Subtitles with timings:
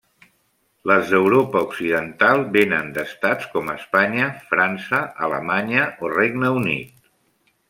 [0.91, 7.11] Les d'Europa Occidental vénen d'estats com Espanya, França, Alemanya o Regne Unit.